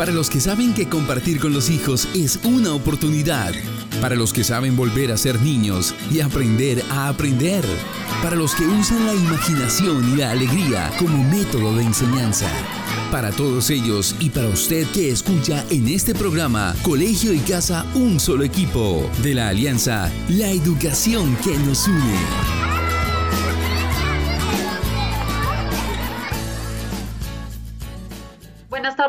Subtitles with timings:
[0.00, 3.52] Para los que saben que compartir con los hijos es una oportunidad.
[4.00, 7.62] Para los que saben volver a ser niños y aprender a aprender.
[8.22, 12.48] Para los que usan la imaginación y la alegría como método de enseñanza.
[13.10, 18.20] Para todos ellos y para usted que escucha en este programa Colegio y Casa Un
[18.20, 22.59] Solo Equipo de la Alianza La Educación que nos une.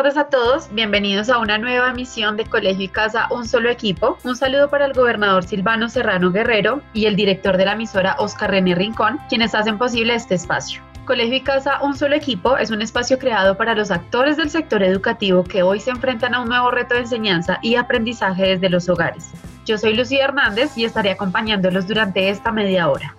[0.01, 4.17] Tardes a todos, bienvenidos a una nueva emisión de Colegio y Casa Un Solo Equipo.
[4.23, 8.49] Un saludo para el gobernador Silvano Serrano Guerrero y el director de la emisora Oscar
[8.49, 10.81] René Rincón, quienes hacen posible este espacio.
[11.05, 14.81] Colegio y Casa Un Solo Equipo es un espacio creado para los actores del sector
[14.81, 18.89] educativo que hoy se enfrentan a un nuevo reto de enseñanza y aprendizaje desde los
[18.89, 19.29] hogares.
[19.67, 23.15] Yo soy Lucía Hernández y estaré acompañándolos durante esta media hora.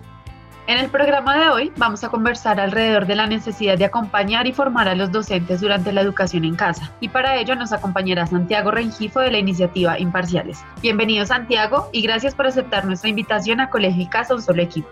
[0.65, 4.53] En el programa de hoy vamos a conversar alrededor de la necesidad de acompañar y
[4.53, 6.89] formar a los docentes durante la educación en casa.
[7.01, 10.63] Y para ello nos acompañará Santiago Rengifo de la iniciativa Imparciales.
[10.81, 14.87] Bienvenido Santiago y gracias por aceptar nuestra invitación a Colegio y Casa Un Solo Equipo.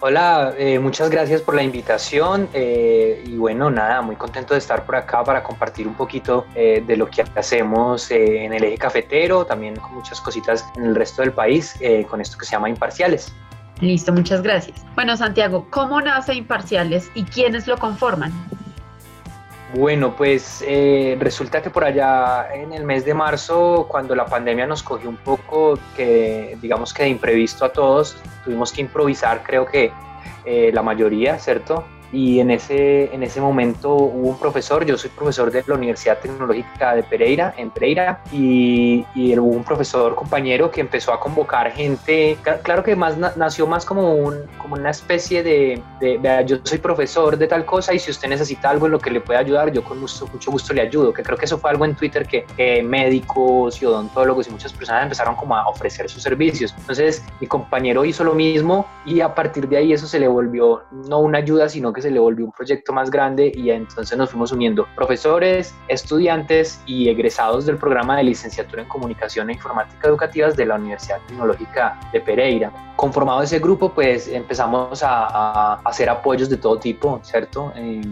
[0.00, 4.86] Hola, eh, muchas gracias por la invitación eh, y bueno, nada, muy contento de estar
[4.86, 9.44] por acá para compartir un poquito eh, de lo que hacemos en el eje cafetero,
[9.44, 13.32] también con muchas cositas en el resto del país con esto que se llama Imparciales.
[13.82, 14.86] Listo, muchas gracias.
[14.94, 18.32] Bueno, Santiago, ¿cómo nace Imparciales y quiénes lo conforman?
[19.74, 24.68] Bueno, pues eh, resulta que por allá en el mes de marzo, cuando la pandemia
[24.68, 29.66] nos cogió un poco, que digamos que de imprevisto a todos, tuvimos que improvisar, creo
[29.66, 29.90] que
[30.44, 31.84] eh, la mayoría, ¿cierto?
[32.12, 36.18] Y en ese, en ese momento hubo un profesor, yo soy profesor de la Universidad
[36.18, 41.72] Tecnológica de Pereira, en Pereira, y, y hubo un profesor compañero que empezó a convocar
[41.72, 46.78] gente, claro que más nació más como, un, como una especie de, de, yo soy
[46.78, 49.72] profesor de tal cosa y si usted necesita algo en lo que le pueda ayudar,
[49.72, 52.26] yo con mucho, mucho gusto le ayudo, que creo que eso fue algo en Twitter
[52.26, 52.44] que
[52.82, 56.74] médicos y odontólogos y muchas personas empezaron como a ofrecer sus servicios.
[56.78, 60.82] Entonces mi compañero hizo lo mismo y a partir de ahí eso se le volvió
[60.90, 64.30] no una ayuda, sino que se le volvió un proyecto más grande y entonces nos
[64.30, 70.56] fuimos uniendo profesores, estudiantes y egresados del programa de licenciatura en comunicación e informática educativas
[70.56, 72.72] de la Universidad Tecnológica de Pereira.
[72.96, 77.72] Conformado ese grupo, pues empezamos a, hacer apoyos de todo tipo, ¿cierto?
[77.76, 78.02] Eh,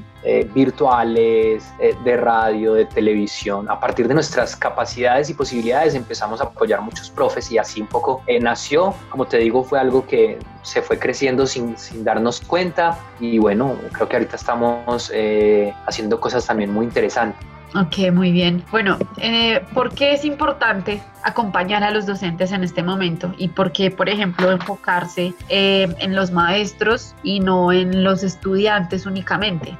[0.54, 3.70] virtuales, eh, de radio, de televisión.
[3.70, 7.86] A partir de nuestras capacidades y posibilidades empezamos a apoyar muchos profes y así un
[7.86, 8.94] poco eh, nació.
[9.08, 13.76] Como te digo, fue algo que se fue creciendo sin, sin darnos cuenta y bueno,
[13.92, 15.10] creo que ahorita estamos
[15.86, 17.40] haciendo cosas también muy interesantes.
[17.74, 18.64] Ok, muy bien.
[18.72, 23.32] Bueno, eh, ¿por qué es importante acompañar a los docentes en este momento?
[23.38, 29.78] ¿Y por qué, por ejemplo, enfocarse en los maestros y no en los estudiantes únicamente?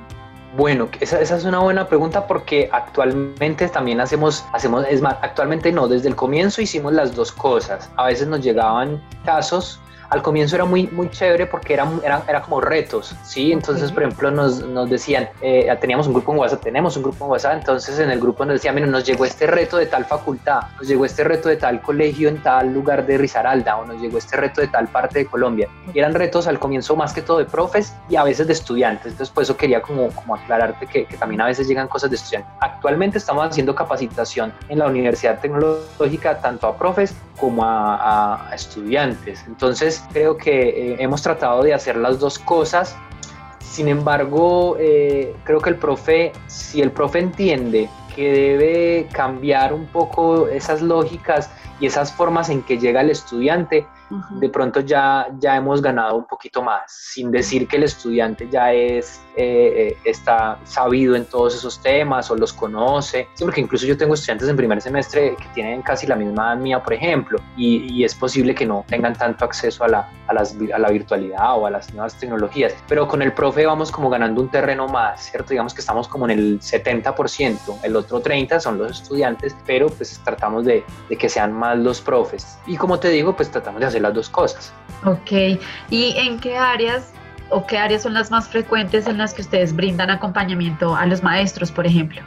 [0.57, 5.71] Bueno, esa, esa, es una buena pregunta porque actualmente también hacemos, hacemos, es más, actualmente
[5.71, 7.89] no, desde el comienzo hicimos las dos cosas.
[7.97, 12.43] A veces nos llegaban casos al comienzo era muy, muy chévere porque eran era, era
[12.43, 13.53] como retos, ¿sí?
[13.53, 17.25] Entonces, por ejemplo, nos, nos decían, eh, teníamos un grupo en WhatsApp, tenemos un grupo
[17.25, 20.05] en WhatsApp, entonces en el grupo nos decían, mira, nos llegó este reto de tal
[20.05, 24.01] facultad, nos llegó este reto de tal colegio en tal lugar de Risaralda, o nos
[24.01, 25.69] llegó este reto de tal parte de Colombia.
[25.95, 29.13] Y eran retos al comienzo más que todo de profes y a veces de estudiantes.
[29.13, 32.17] Entonces, por eso quería como, como aclararte que, que también a veces llegan cosas de
[32.17, 32.53] estudiantes.
[32.61, 39.45] Actualmente estamos haciendo capacitación en la Universidad Tecnológica tanto a profes como a, a estudiantes.
[39.47, 42.97] Entonces, creo que eh, hemos tratado de hacer las dos cosas.
[43.61, 49.87] Sin embargo, eh, creo que el profe, si el profe entiende que debe cambiar un
[49.87, 53.87] poco esas lógicas y esas formas en que llega el estudiante,
[54.31, 58.73] de pronto ya, ya hemos ganado un poquito más, sin decir que el estudiante ya
[58.73, 63.87] es, eh, eh, está sabido en todos esos temas o los conoce, sí, porque incluso
[63.87, 67.39] yo tengo estudiantes en primer semestre que tienen casi la misma edad mía, por ejemplo,
[67.57, 70.91] y, y es posible que no tengan tanto acceso a la, a, las, a la
[70.91, 74.87] virtualidad o a las nuevas tecnologías, pero con el profe vamos como ganando un terreno
[74.87, 75.51] más, ¿cierto?
[75.51, 80.21] Digamos que estamos como en el 70%, el otro 30% son los estudiantes, pero pues
[80.25, 82.59] tratamos de, de que sean más los profes.
[82.67, 84.73] Y como te digo, pues tratamos de hacer las dos cosas.
[85.05, 85.59] Ok,
[85.91, 87.13] ¿y en qué áreas
[87.49, 91.23] o qué áreas son las más frecuentes en las que ustedes brindan acompañamiento a los
[91.23, 92.23] maestros, por ejemplo?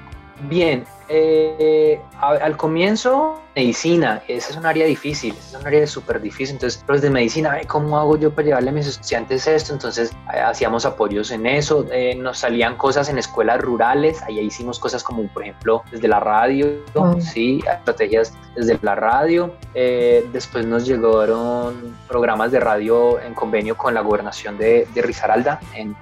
[0.50, 0.83] Bien,
[1.15, 6.56] eh, al comienzo, medicina, esa es un área difícil, es un área súper difícil.
[6.56, 9.74] Entonces, los de medicina, ¿cómo hago yo para llevarle a mis estudiantes esto?
[9.74, 11.86] Entonces, eh, hacíamos apoyos en eso.
[11.92, 16.19] Eh, nos salían cosas en escuelas rurales, ahí hicimos cosas como, por ejemplo, desde la
[16.19, 16.83] radio,
[17.19, 19.56] sí, estrategias desde la radio.
[19.74, 25.95] después nos llegaron programas de radio en convenio con la gobernación de, de Risaralda, en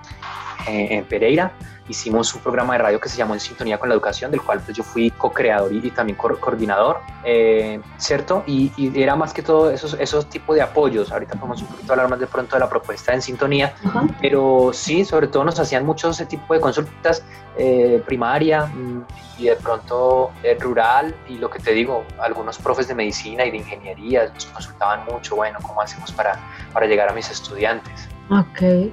[0.68, 1.54] en Pereira
[1.92, 4.62] hicimos un programa de radio que se llamó En Sintonía con la Educación, del cual
[4.62, 8.44] pues, yo fui co-creador y, también coordinador, eh, ¿cierto?
[8.48, 11.12] Y, era más que todo esos, esos tipos de apoyos.
[11.12, 13.74] Ahorita podemos un poquito hablar más de pronto de la propuesta En Sintonía,
[14.22, 17.24] pero sí, sobre todo nos hacían mucho ese tipo de consultas
[17.58, 19.06] eh, primaria mm,
[19.40, 23.52] y de pronto eh, rural y lo que te digo, algunos profes de medicina y
[23.52, 26.40] de ingeniería nos consultaban mucho, bueno, ¿cómo hacemos para,
[26.72, 28.08] para llegar a mis estudiantes?
[28.30, 28.92] Ok.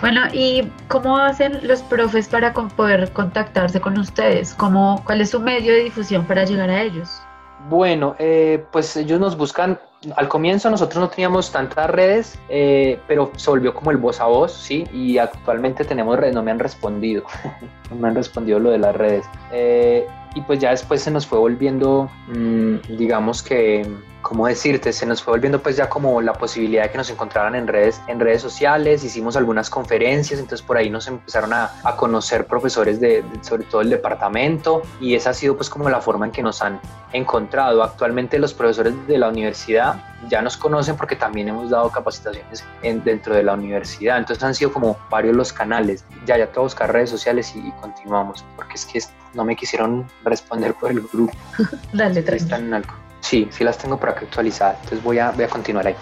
[0.00, 4.54] Bueno, ¿y cómo hacen los profes para poder contactarse con ustedes?
[4.54, 7.20] ¿Cómo, ¿Cuál es su medio de difusión para llegar a ellos?
[7.68, 9.78] Bueno, eh, pues ellos nos buscan,
[10.16, 14.26] al comienzo nosotros no teníamos tantas redes, eh, pero se volvió como el voz a
[14.26, 14.86] voz, ¿sí?
[14.92, 17.24] Y actualmente tenemos redes, no me han respondido,
[17.90, 19.26] no me han respondido lo de las redes.
[19.52, 23.84] Eh, y pues ya después se nos fue volviendo, mm, digamos que
[24.22, 24.92] ¿cómo decirte?
[24.92, 28.00] Se nos fue volviendo pues ya como la posibilidad de que nos encontraran en redes,
[28.06, 33.00] en redes sociales, hicimos algunas conferencias, entonces por ahí nos empezaron a, a conocer profesores
[33.00, 36.42] de, sobre todo el departamento y esa ha sido pues como la forma en que
[36.42, 36.80] nos han
[37.12, 37.82] encontrado.
[37.82, 39.96] Actualmente los profesores de la universidad
[40.28, 44.54] ya nos conocen porque también hemos dado capacitaciones en, dentro de la universidad, entonces han
[44.54, 46.04] sido como varios los canales.
[46.26, 49.00] Ya, ya te voy a buscar redes sociales y, continuamos, porque es que
[49.34, 51.32] no me quisieron responder por el grupo.
[51.92, 53.07] Dale, Están en algo.
[53.28, 55.94] Sí, sí las tengo por acá actualizadas, entonces voy a, voy a continuar ahí.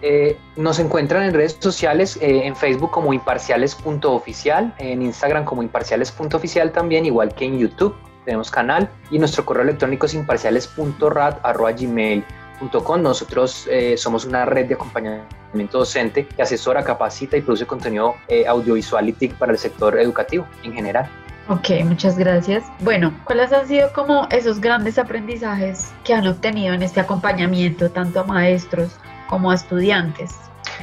[0.00, 6.72] Eh, nos encuentran en redes sociales, eh, en Facebook como imparciales.oficial, en Instagram como imparciales.oficial
[6.72, 7.94] también, igual que en YouTube.
[8.24, 13.02] Tenemos canal y nuestro correo electrónico es imparciales.rat.gmail.com.
[13.02, 18.14] Nosotros eh, somos una red de acompañamiento docente que asesora, capacita y produce contenido
[18.48, 21.06] audiovisual y TIC para el sector educativo en general.
[21.48, 22.64] Ok, muchas gracias.
[22.80, 28.20] Bueno, ¿cuáles han sido como esos grandes aprendizajes que han obtenido en este acompañamiento, tanto
[28.20, 28.92] a maestros
[29.28, 30.34] como a estudiantes?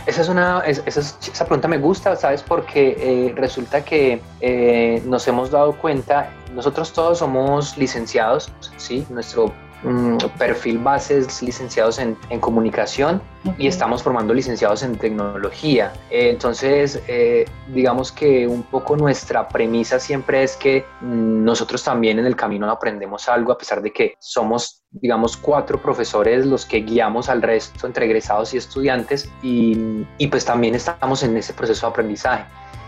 [0.05, 2.43] Esa es una, esa, esa pregunta me gusta, ¿sabes?
[2.43, 9.05] Porque eh, resulta que eh, nos hemos dado cuenta, nosotros todos somos licenciados, ¿sí?
[9.09, 9.53] Nuestro
[9.83, 13.19] Mm, perfil bases licenciados en, comunicación
[13.57, 15.91] y estamos formando licenciados en tecnología.
[16.11, 22.19] Eh, entonces, eh, digamos que un poco nuestra premisa siempre es que mm, nosotros también
[22.19, 26.81] en el camino aprendemos algo, a pesar de que somos, digamos, cuatro profesores los que
[26.81, 31.87] guiamos al resto entre egresados y estudiantes y, y pues también estamos en ese proceso
[31.87, 32.45] de aprendizaje.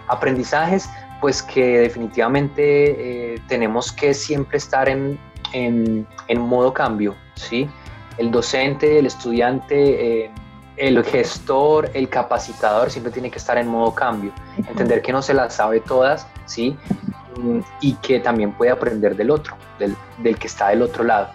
[0.07, 0.87] Aprendizajes
[1.23, 5.17] pues que definitivamente eh, tenemos que siempre estar en
[5.53, 6.07] en,
[6.37, 7.69] modo cambio, ¿sí?
[8.17, 10.31] El docente, el estudiante, eh,
[10.77, 15.33] el gestor, el capacitador siempre tiene que estar en modo cambio, entender que no se
[15.33, 16.75] las sabe todas, ¿sí?
[17.37, 21.29] Mm, y que también puede aprender del otro, del, del que está del otro lado.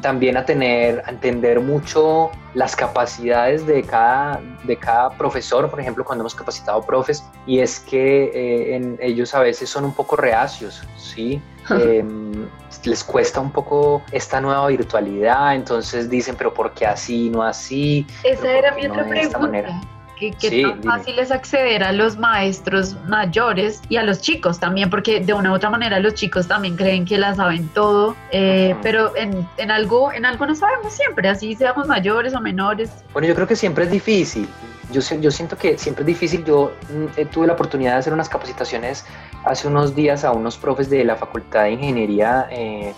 [0.00, 6.02] También a tener, a entender mucho las capacidades de cada, de cada profesor, por ejemplo,
[6.02, 10.16] cuando hemos capacitado profes, y es que eh, en, ellos a veces son un poco
[10.16, 11.40] reacios, ¿sí?
[11.70, 12.48] Em,
[12.84, 18.06] les cuesta un poco esta nueva virtualidad, entonces dicen, pero ¿por qué así, no así?
[18.24, 19.80] Esa era mi otra pregunta
[20.20, 25.20] que, tan fácil es acceder a los maestros mayores y a los chicos también, porque
[25.20, 29.16] de una u otra manera los chicos también creen que la saben todo, eh, pero
[29.16, 32.90] en, en, algo, en algo no sabemos siempre, así seamos mayores o menores.
[33.12, 34.48] Bueno, yo creo que siempre es difícil.
[34.92, 36.44] Yo, yo siento que siempre es difícil.
[36.44, 39.04] Yo mm, eh, tuve la oportunidad de hacer unas capacitaciones
[39.44, 42.92] hace unos días a unos profes de la Facultad de Ingeniería eh,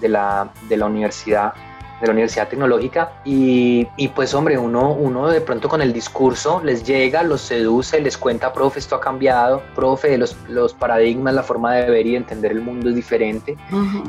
[0.00, 1.54] de, la, de la universidad
[2.00, 6.60] de la Universidad Tecnológica y, y, pues hombre, uno, uno de pronto con el discurso
[6.64, 11.42] les llega, los seduce, les cuenta, profe, esto ha cambiado, profe, los, los paradigmas, la
[11.42, 13.56] forma de ver y entender el mundo es diferente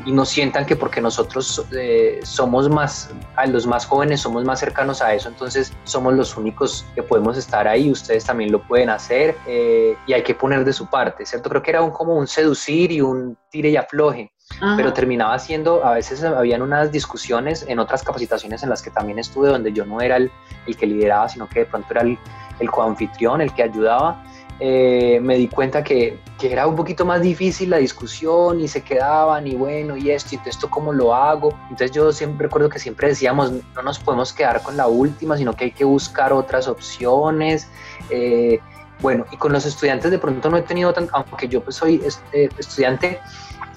[0.04, 4.60] y no sientan que porque nosotros eh, somos más, a los más jóvenes somos más
[4.60, 8.90] cercanos a eso, entonces somos los únicos que podemos estar ahí, ustedes también lo pueden
[8.90, 11.48] hacer eh, y hay que poner de su parte, ¿cierto?
[11.48, 14.30] Creo que era un, como un seducir y un tire y afloje
[14.76, 19.18] pero terminaba siendo, a veces habían unas discusiones en otras capacitaciones en las que también
[19.18, 20.30] estuve, donde yo no era el,
[20.66, 22.18] el que lideraba, sino que de pronto era el,
[22.58, 24.22] el coanfitrión, el que ayudaba.
[24.62, 28.82] Eh, me di cuenta que, que, era un poquito más difícil la discusión y se
[28.82, 31.58] quedaban y bueno, y esto, y esto cómo lo hago.
[31.70, 35.54] Entonces yo siempre recuerdo que siempre decíamos, no nos podemos quedar con la última, sino
[35.54, 37.68] que hay que buscar otras opciones.
[38.10, 38.60] Eh,
[39.00, 42.02] bueno, y con los estudiantes de pronto no he tenido tan, aunque yo pues soy
[42.34, 43.18] eh, estudiante,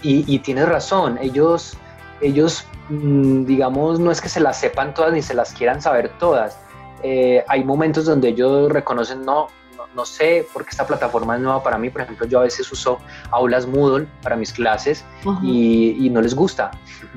[0.03, 1.77] y, tienes razón, ellos,
[2.21, 6.11] ellos, mm, digamos, no es que se las sepan todas ni se las quieran saber
[6.19, 6.59] todas.
[7.03, 9.47] Eh, hay momentos donde ellos reconocen, no,
[9.95, 11.89] no, sé, porque esta plataforma es nueva para mí.
[11.89, 12.97] Por ejemplo, yo a veces uso
[13.31, 15.05] aulas Moodle para mis clases
[15.41, 16.71] y, no les gusta.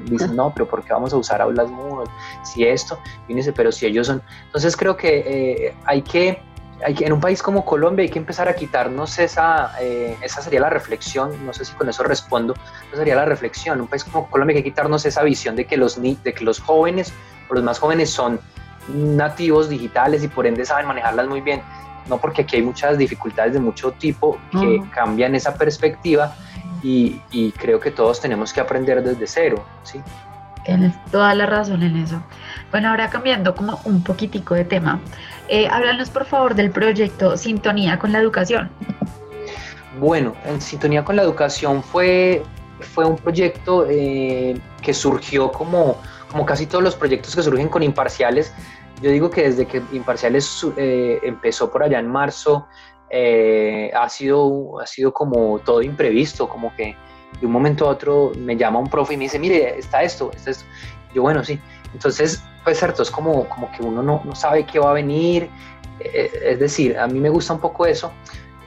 [0.05, 2.11] Dicen, no, pero ¿por qué vamos a usar aulas Moodle?
[2.45, 4.23] Si esto, y dice, pero si ellos son.
[4.47, 6.43] Entonces creo que eh, hay que
[6.81, 10.71] en un país como Colombia hay que empezar a quitarnos esa, eh, esa sería la
[10.71, 12.55] reflexión, no sé si con eso respondo,
[12.89, 15.65] esa sería la reflexión, en un país como Colombia hay que quitarnos esa visión de
[15.65, 17.13] que los, de que los jóvenes
[17.49, 18.41] o los más jóvenes son
[18.89, 21.63] nativos digitales y por ende saben manejarlas muy bien,
[22.09, 26.35] no porque aquí hay muchas dificultades de mucho tipo que cambian esa perspectiva
[26.83, 30.01] y, y, creo que todos tenemos que aprender desde cero, ¿sí?
[30.65, 32.23] Tienes toda la razón en eso.
[32.71, 35.01] Bueno, ahora cambiando como un poquitico de tema,
[35.49, 38.71] eh, háblanos por favor del proyecto Sintonía con la Educación.
[39.99, 42.43] Bueno, en Sintonía con la Educación fue,
[42.81, 46.01] fue un proyecto eh, que surgió como,
[46.31, 48.53] como casi todos los proyectos que surgen con Imparciales.
[49.01, 52.67] Yo digo que desde que Imparciales eh, empezó por allá en marzo,
[53.95, 56.97] ha, sido, ha sido como todo imprevisto, como que
[57.41, 60.31] de un momento a otro me llama un profe y me dice, mire, está esto,
[60.35, 60.65] está esto.
[61.15, 61.59] Yo, bueno, sí.
[61.93, 65.49] Entonces, pues cierto, es como, como que uno no, no sabe qué va a venir.
[66.01, 68.13] Eh, es decir, a mí me gusta un poco eso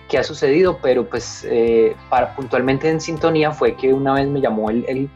[0.08, 4.42] que ha sucedido, pero pues eh, para, puntualmente en sintonía fue que una vez me
[4.42, 5.10] llamó el, el,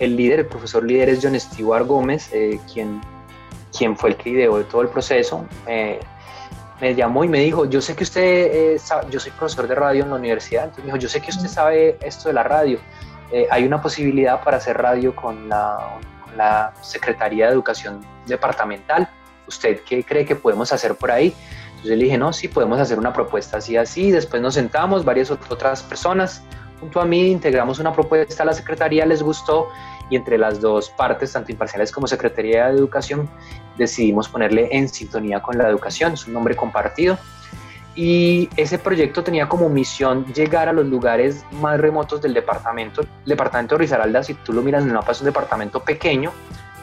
[0.00, 3.00] el líder, el profesor líder es John Stewart Gómez, eh, quien,
[3.76, 5.46] quien fue el que ideó todo el proceso.
[6.80, 10.02] me llamó y me dijo, yo sé que usted, sabe, yo soy profesor de radio
[10.02, 12.78] en la universidad, entonces me dijo, yo sé que usted sabe esto de la radio,
[13.50, 15.98] hay una posibilidad para hacer radio con la
[16.36, 19.08] la Secretaría de Educación Departamental.
[19.46, 21.34] ¿Usted qué cree que podemos hacer por ahí?
[21.68, 24.10] Entonces le dije, no, sí, podemos hacer una propuesta así, así.
[24.10, 26.42] Después nos sentamos, varias otras personas
[26.80, 29.68] junto a mí, integramos una propuesta a la Secretaría, les gustó
[30.10, 33.28] y entre las dos partes, tanto imparciales como Secretaría de Educación,
[33.78, 37.16] decidimos ponerle en sintonía con la educación, es un nombre compartido
[37.96, 43.02] y ese proyecto tenía como misión llegar a los lugares más remotos del departamento.
[43.02, 46.32] El departamento de Risaralda, si tú lo miras en el mapa, es un departamento pequeño,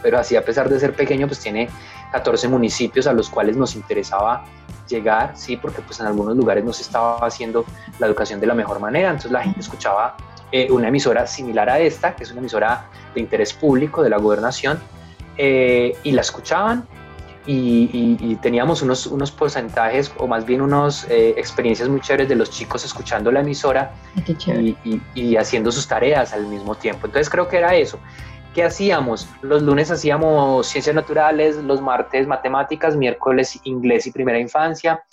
[0.02, 1.70] pero así a pesar de ser pequeño, pues tiene
[2.12, 4.46] 14 municipios a los cuales nos interesaba
[4.88, 7.66] llegar, sí, porque pues en algunos lugares no se estaba haciendo
[8.00, 10.16] la educación de la mejor manera, entonces la gente escuchaba
[10.52, 14.18] eh, una emisora similar a esta, que es una emisora de interés público de la
[14.18, 14.80] gobernación,
[15.38, 16.88] eh, y la escuchaban
[17.46, 22.50] y, teníamos unos, unos porcentajes o más bien unas eh, experiencias muy chéveres de los
[22.50, 23.94] chicos escuchando la emisora
[24.48, 24.76] y,
[25.16, 27.08] y, haciendo sus tareas al mismo tiempo.
[27.08, 28.00] Entonces creo que era eso.
[28.54, 29.30] ¿Qué hacíamos?
[29.42, 35.04] Los lunes hacíamos ciencias naturales, los martes matemáticas, miércoles inglés y primera infancia,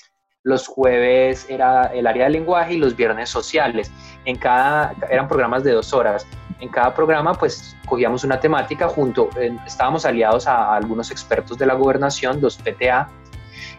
[0.43, 3.91] los jueves era el área de lenguaje y los viernes sociales.
[4.25, 6.27] En cada, eran programas de dos horas
[6.61, 9.31] en cada programa pues cogíamos una temática junto,
[9.67, 13.09] estábamos aliados a, algunos expertos de la gobernación, los PTA,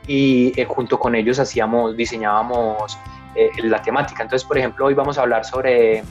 [0.07, 2.98] y eh, junto con ellos hacíamos, diseñábamos
[3.36, 4.24] eh, la temática.
[4.24, 6.03] Entonces, por ejemplo, hoy vamos a hablar sobre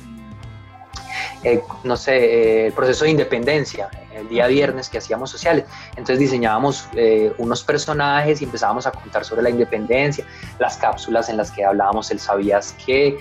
[1.43, 5.65] eh, no sé, el proceso de independencia, el día viernes que hacíamos sociales.
[5.91, 10.25] Entonces diseñábamos eh, unos personajes y empezábamos a contar sobre la independencia,
[10.59, 13.19] las cápsulas en las que hablábamos el sabías que,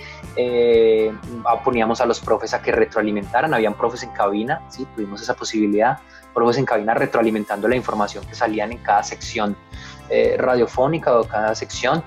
[1.64, 4.86] poníamos a los profes a que retroalimentaran, habían profes en cabina, ¿sí?
[4.94, 5.98] tuvimos esa posibilidad,
[6.34, 9.56] profes en cabina retroalimentando la información que salían en cada sección
[10.38, 12.02] radiofónica o cada sección,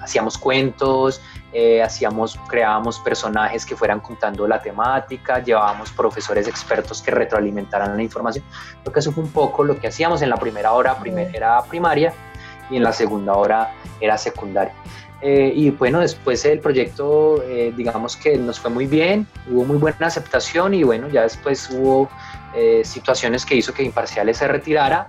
[0.00, 1.20] hacíamos cuentos,
[1.52, 7.10] eh, hacíamos, creábamos personajes que fueran contando la temática, llevábamos profesores expertos que
[7.50, 8.44] retroalimentaran la información.
[8.82, 10.96] Creo que eso fue un poco lo que hacíamos en la primera hora,
[11.32, 12.12] era primaria
[12.70, 14.74] y en la segunda hora era secundaria.
[15.22, 19.76] Eh, y bueno, después el proyecto, eh, digamos que nos fue muy bien, hubo muy
[19.76, 22.08] buena aceptación y bueno, ya después hubo
[22.82, 25.06] situaciones que hizo que Imparciales se retirara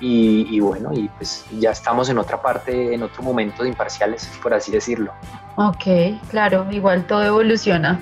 [0.00, 4.26] y, y, bueno, y pues ya estamos en otra parte, en otro momento de Imparciales,
[4.42, 5.12] por así decirlo.
[5.56, 5.84] Ok,
[6.30, 8.00] claro, igual todo evoluciona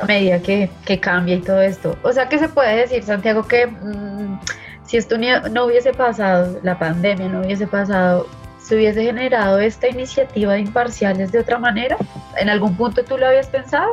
[0.00, 0.70] a medida que,
[1.00, 1.96] cambia y todo esto.
[2.02, 4.40] O sea que se puede decir, Santiago, que mm,
[4.84, 8.26] si esto no hubiese pasado, la pandemia no hubiese pasado,
[8.58, 11.96] ¿se hubiese generado esta iniciativa de imparciales de otra manera?
[12.36, 13.90] ¿En algún punto tú lo habías pensado?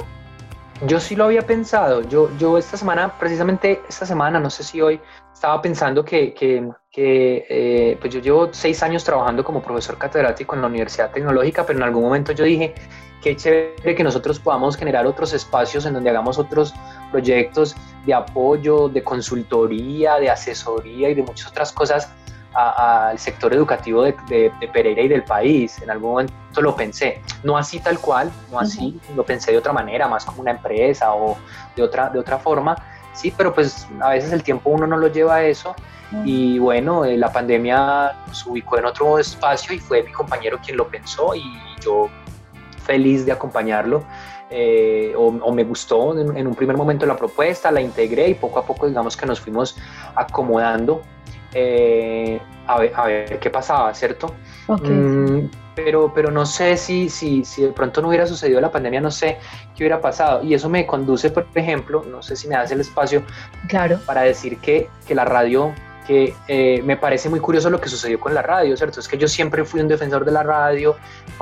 [0.81, 2.01] Yo sí lo había pensado.
[2.01, 4.99] Yo, yo esta semana, precisamente esta semana, no sé si hoy,
[5.33, 10.55] estaba pensando que, que, que eh, pues yo llevo seis años trabajando como profesor catedrático
[10.55, 12.73] en la Universidad Tecnológica, pero en algún momento yo dije,
[13.21, 16.73] qué chévere que nosotros podamos generar otros espacios en donde hagamos otros
[17.11, 22.09] proyectos de apoyo, de consultoría, de asesoría y de muchas otras cosas
[22.55, 25.81] al sector educativo de, de, Pereira y del país.
[25.81, 29.73] En algún momento lo pensé, no así tal cual, no así, lo pensé de otra
[29.73, 31.37] manera, más como una empresa o
[31.75, 32.75] de otra, de otra forma,
[33.13, 35.75] sí, pero pues a veces el tiempo uno no lo lleva a eso.
[36.23, 40.77] Y bueno, eh, la pandemia nos ubicó en otro espacio y fue mi compañero quien
[40.77, 41.43] lo pensó y
[41.81, 42.09] yo
[42.85, 44.03] feliz de acompañarlo.
[44.49, 48.65] Eh, o, me gustó en, un primer momento la propuesta, la integré y poco a
[48.65, 49.75] poco digamos que nos fuimos
[50.13, 51.01] acomodando
[51.57, 54.35] eh, a, ver, qué pasaba, ¿cierto?
[54.67, 58.99] Mm, pero, pero no sé si, si, si de pronto no hubiera sucedido la pandemia,
[58.99, 59.37] no sé
[59.73, 60.43] qué hubiera pasado.
[60.43, 63.23] Y eso me conduce, por ejemplo, no sé si me das el espacio
[63.69, 63.99] claro.
[64.05, 65.73] para decir que, que la radio
[66.05, 68.99] que eh, me parece muy curioso lo que sucedió con la radio, ¿cierto?
[68.99, 70.95] Es que yo siempre fui un defensor de la radio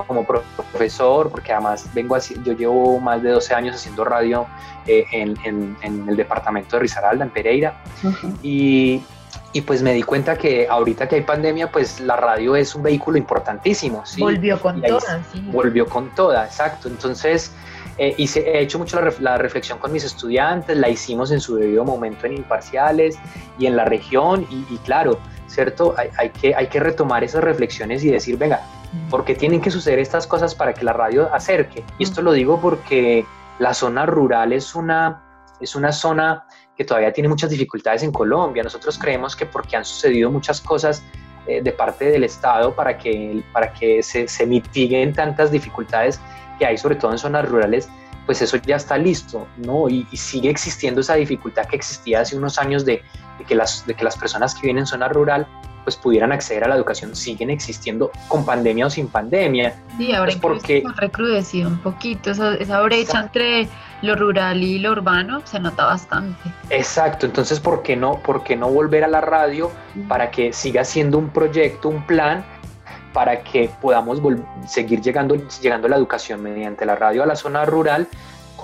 [0.06, 4.46] como profesor, porque además vengo así, yo llevo más de 12 años haciendo radio
[4.86, 5.36] eh, en,
[5.82, 7.82] en, el departamento de Risaralda, en Pereira,
[8.42, 9.02] y,
[9.52, 12.82] y, pues me di cuenta que ahorita que hay pandemia, pues la radio es un
[12.82, 14.20] vehículo importantísimo, ¿sí?
[14.20, 15.40] Volvió con toda, sí.
[15.52, 16.88] Volvió con toda, exacto.
[16.88, 17.52] Entonces,
[17.98, 21.84] eh, y he hecho mucho la, reflexión con mis estudiantes, la hicimos en su debido
[21.84, 23.16] momento en imparciales
[23.58, 25.94] y en la región y, claro, ¿cierto?
[26.18, 28.62] Hay, que, hay que retomar esas reflexiones y decir, venga,
[29.10, 31.84] ¿por qué tienen que suceder estas cosas para que la radio acerque?
[31.98, 33.24] Y esto lo digo porque
[33.60, 35.22] la zona rural es una,
[35.60, 38.62] es una zona que todavía tiene muchas dificultades en Colombia.
[38.62, 41.02] Nosotros creemos que porque han sucedido muchas cosas
[41.46, 46.20] eh, de parte del Estado para que, para que se, mitiguen tantas dificultades,
[46.58, 47.88] que hay, sobre todo en zonas rurales,
[48.26, 49.88] pues eso ya está listo, ¿no?
[49.88, 53.02] Y, sigue existiendo esa dificultad que existía hace unos años de,
[53.46, 55.46] que las, de que las personas que viven en zona rural
[55.84, 59.74] pues pudieran acceder a la educación, siguen existiendo con pandemia o sin pandemia.
[59.96, 63.68] Sí, ahora pues porque ha recrudecido un poquito, esa, esa brecha entre
[64.02, 66.50] lo rural y lo urbano se nota bastante.
[66.70, 69.70] Exacto, entonces ¿por qué no, por qué no volver a la radio
[70.08, 72.44] para que siga siendo un proyecto, un plan
[73.12, 74.20] para que podamos
[74.66, 78.08] seguir llegando, llegando la educación mediante la radio a la zona rural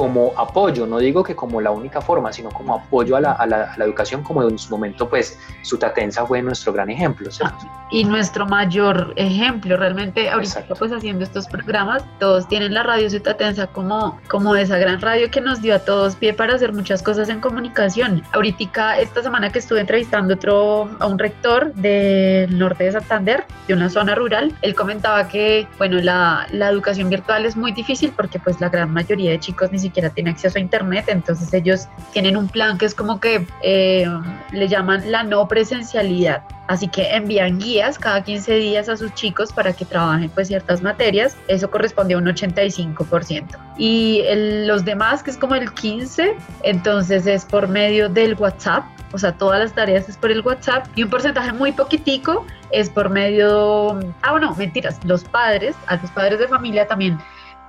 [0.01, 3.47] como apoyo, no digo que como la única forma, sino como apoyo a la, a
[3.47, 7.71] la, educación, como en su momento, pues, Sutatensa fue nuestro gran ejemplo, ¿cierto?
[7.91, 13.67] Y nuestro mayor ejemplo, realmente, ahorita pues haciendo estos programas, todos tienen la radio Sutatensa
[13.67, 17.29] como, como esa gran radio que nos dio a todos pie para hacer muchas cosas
[17.29, 18.23] en comunicación.
[18.33, 23.75] Ahorita, esta semana que estuve entrevistando otro, a un rector del norte de Santander, de
[23.75, 28.39] una zona rural, él comentaba que, bueno, la, la educación virtual es muy difícil porque
[28.39, 31.89] pues la gran mayoría de chicos ni siquiera siquiera tiene acceso a internet, entonces ellos
[32.13, 34.07] tienen un plan que es como que eh,
[34.53, 36.43] le llaman la no presencialidad.
[36.71, 40.83] Así que envían guías cada 15 días a sus chicos para que trabajen pues ciertas
[40.83, 41.37] materias.
[41.49, 43.59] Eso corresponde a un 85%.
[43.77, 44.23] Y
[44.67, 48.85] los demás, que es como el 15%, entonces es por medio del WhatsApp.
[49.11, 50.87] O sea, todas las tareas es por el WhatsApp.
[50.95, 53.99] Y un porcentaje muy poquitico es por medio...
[54.23, 55.01] Ah, bueno, mentiras.
[55.05, 57.19] Los padres, a los padres de familia también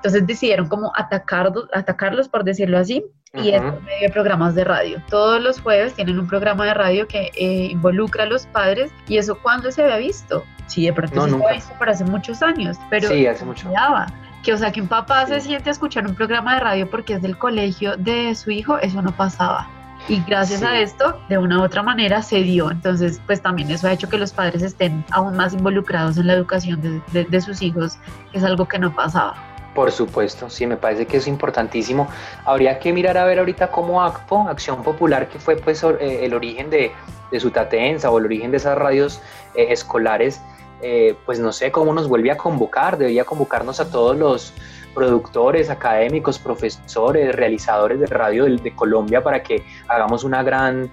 [0.01, 4.63] entonces decidieron como atacar, atacarlos, por decirlo así, y es por medio de programas de
[4.63, 4.99] radio.
[5.11, 9.19] Todos los jueves tienen un programa de radio que eh, involucra a los padres y
[9.19, 10.43] eso cuando se había visto.
[10.65, 13.69] Sí, de pronto se había visto por hace muchos años, pero sí, hace mucho.
[14.41, 17.13] que o sea que un papá se siente a escuchar un programa de radio porque
[17.13, 19.69] es del colegio de su hijo, eso no pasaba.
[20.09, 22.71] Y gracias a esto, de una u otra manera, se dio.
[22.71, 26.33] Entonces, pues también eso ha hecho que los padres estén aún más involucrados en la
[26.33, 26.81] educación
[27.13, 27.99] de, de sus hijos,
[28.31, 29.50] que es algo que no pasaba.
[29.73, 32.09] Por supuesto, sí, me parece que es importantísimo.
[32.43, 36.33] Habría que mirar a ver ahorita cómo ACPO, Acción Popular, que fue pues eh, el
[36.33, 36.91] origen de,
[37.31, 39.21] de su Tatensa o el origen de esas radios
[39.55, 40.41] eh, escolares,
[40.81, 44.53] eh, pues no sé cómo nos vuelve a convocar, debería convocarnos a todos los
[44.93, 50.91] productores, académicos, profesores, realizadores de radio de, Colombia para que hagamos una gran,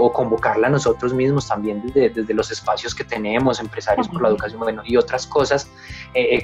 [0.00, 4.28] o convocarla a nosotros mismos también desde, desde, los espacios que tenemos, empresarios por la
[4.28, 5.70] educación bueno, y otras cosas,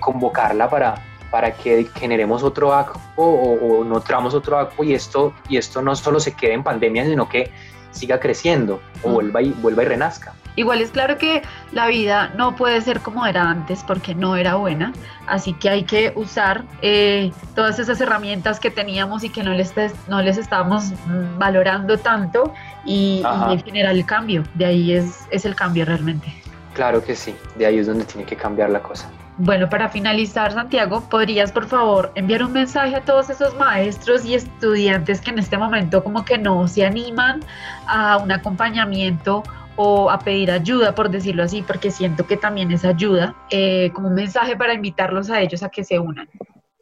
[0.00, 5.56] convocarla para para que generemos otro ACPO o, no tramos otro ACPO y esto, y
[5.56, 7.50] esto no solo se quede en pandemia, sino que
[7.90, 10.34] siga creciendo o vuelva y, vuelva y renazca.
[10.56, 14.56] Igual es claro que la vida no puede ser como era antes porque no era
[14.56, 14.92] buena,
[15.28, 19.72] así que hay que usar eh, todas esas herramientas que teníamos y que no les,
[20.08, 22.52] no les estábamos mm, valorando tanto
[22.84, 23.22] y,
[23.64, 24.42] generar el cambio.
[24.54, 26.26] De ahí es, es el cambio realmente.
[26.74, 29.08] Claro que sí, de ahí es donde tiene que cambiar la cosa.
[29.40, 34.34] Bueno, para finalizar, Santiago, ¿podrías por favor enviar un mensaje a todos esos maestros y
[34.34, 37.44] estudiantes que en este momento como que no se animan
[37.86, 39.44] a un acompañamiento
[39.76, 44.08] o a pedir ayuda, por decirlo así, porque siento que también es ayuda, eh, como
[44.08, 46.28] un mensaje para invitarlos a ellos a que se unan?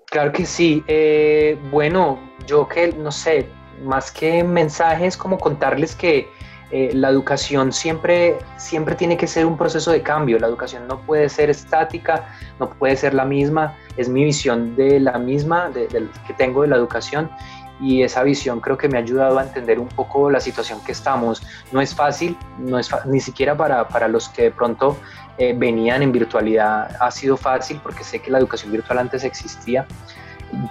[0.06, 0.82] Claro que sí.
[0.86, 3.50] Eh, bueno, yo que no sé,
[3.84, 6.26] más que mensajes, como contarles que
[6.72, 10.98] eh, la educación siempre, siempre tiene que ser un proceso de cambio, la educación no
[11.00, 12.26] puede ser estática,
[12.58, 16.76] no puede ser la misma, es mi visión de la misma que tengo de la
[16.76, 17.30] educación.
[17.78, 20.92] Y esa visión creo que me ha ayudado a entender un poco la situación que
[20.92, 21.42] estamos.
[21.72, 24.96] No es fácil, no es ni siquiera para, para, los que de pronto
[25.36, 26.96] eh, venían en virtualidad.
[26.98, 29.86] Ha sido fácil porque sé que la educación virtual antes existía,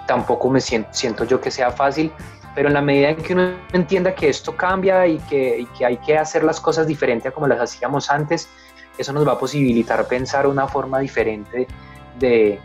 [0.08, 2.12] tampoco me siento, siento yo que sea fácil,
[2.56, 5.98] pero en la medida en que uno entienda que esto cambia y que, que hay
[5.98, 8.50] que hacer las cosas diferente a como las hacíamos antes,
[8.98, 11.68] eso nos va a posibilitar pensar una forma diferente
[12.18, 12.60] de,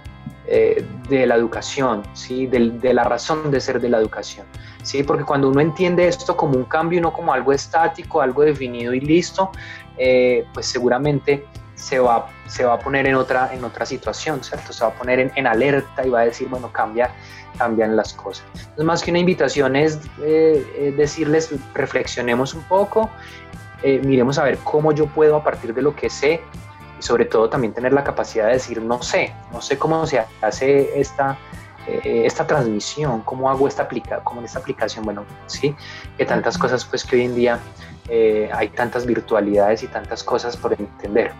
[0.47, 2.47] eh, de la educación, ¿sí?
[2.47, 4.47] De, de, la razón de ser de la educación.
[4.83, 5.03] ¿sí?
[5.03, 8.95] Porque cuando uno entiende esto como un cambio y no como algo estático, algo definido
[8.95, 9.51] y listo,
[9.99, 11.47] eh, pues seguramente
[11.81, 14.73] se va, se va a poner en otra, en otra situación, ¿cierto?
[14.73, 17.11] Se va a poner en, en alerta y va a decir, bueno, cambia,
[17.57, 18.45] cambian las cosas.
[18.55, 23.11] Entonces, más que una invitación es eh, decirles, reflexionemos un poco,
[23.83, 26.43] miremos a ver cómo yo puedo a partir de lo que sé
[26.99, 30.23] y sobre todo también tener la capacidad de decir no sé, no sé cómo se
[30.43, 31.39] hace esta,
[31.87, 35.75] eh, esta transmisión, cómo hago esta, aplica cómo esta aplicación, bueno, sí,
[36.17, 37.59] que tantas cosas pues que hoy en día
[38.09, 41.33] eh, hay tantas virtualidades y tantas cosas por entender.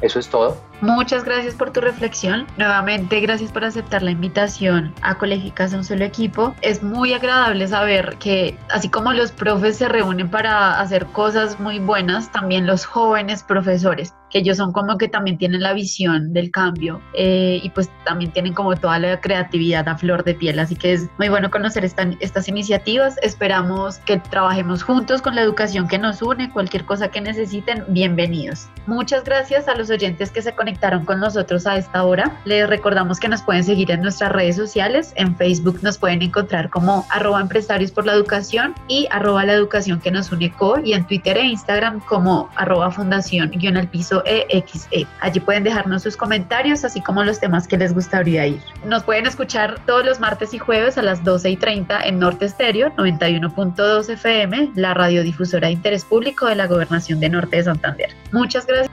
[0.00, 0.56] Eso es todo.
[0.80, 2.46] Muchas gracias por tu reflexión.
[2.58, 6.54] Nuevamente, gracias por aceptar la invitación a Colegicas a un solo equipo.
[6.60, 11.78] Es muy agradable saber que así como los profes se reúnen para hacer cosas muy
[11.78, 16.50] buenas, también los jóvenes profesores, que ellos son como que también tienen la visión del
[16.50, 20.58] cambio eh, y pues también tienen como toda la creatividad a flor de piel.
[20.58, 23.16] Así que es muy bueno conocer estas iniciativas.
[23.22, 26.50] Esperamos que trabajemos juntos con la educación que nos une.
[26.50, 28.66] Cualquier cosa que necesiten, bienvenidos.
[28.88, 32.36] Muchas gracias a los oyentes que se conectaron con nosotros a esta hora.
[32.44, 35.12] Les recordamos que nos pueden seguir en nuestras redes sociales.
[35.14, 40.00] En Facebook nos pueden encontrar como arroba empresarios por la educación y arroba la educación
[40.00, 44.23] que nos une co y en Twitter e Instagram como arroba fundación guion al piso
[44.24, 45.06] EXE.
[45.20, 48.60] Allí pueden dejarnos sus comentarios así como los temas que les gustaría ir.
[48.84, 52.46] Nos pueden escuchar todos los martes y jueves a las 12 y 30 en Norte
[52.46, 58.10] Estéreo 91.2 FM, la radiodifusora de interés público de la Gobernación de Norte de Santander.
[58.32, 58.90] Muchas gracias.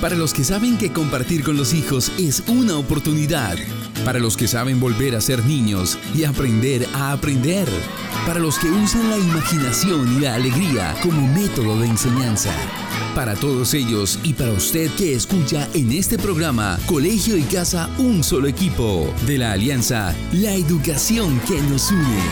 [0.00, 3.56] Para los que saben que compartir con los hijos es una oportunidad.
[4.04, 7.66] Para los que saben volver a ser niños y aprender a aprender.
[8.26, 12.52] Para los que usan la imaginación y la alegría como método de enseñanza.
[13.16, 18.22] Para todos ellos y para usted que escucha en este programa Colegio y Casa Un
[18.22, 22.22] Solo Equipo de la Alianza La Educación que nos une.